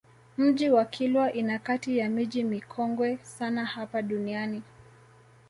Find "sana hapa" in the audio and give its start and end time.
3.23-4.01